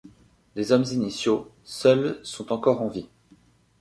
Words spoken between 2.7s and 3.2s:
en vie.